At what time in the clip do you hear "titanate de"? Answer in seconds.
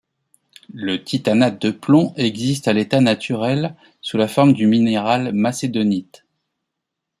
1.03-1.69